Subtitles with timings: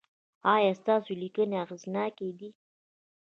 [0.55, 2.49] ایا ستاسو لیکنې اغیزناکې دي؟